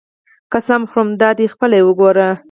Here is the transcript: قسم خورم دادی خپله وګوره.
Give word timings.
قسم 0.51 0.81
خورم 0.89 1.09
دادی 1.21 1.45
خپله 1.53 1.77
وګوره. 1.87 2.29